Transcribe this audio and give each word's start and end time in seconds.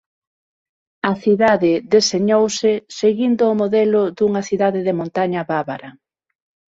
A 1.11 1.13
cidade 1.23 1.71
deseñouse 1.95 2.73
seguindo 2.99 3.43
o 3.51 3.57
modelo 3.61 4.01
dunha 4.17 4.41
cidade 4.49 4.79
de 4.87 4.93
montaña 4.99 5.41
bávara. 5.51 5.89